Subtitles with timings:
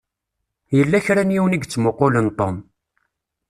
[0.77, 2.55] Yella kra n yiwen i yettmuqqulen Tom.